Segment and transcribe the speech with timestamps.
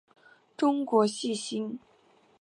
[0.57, 1.79] 中国细辛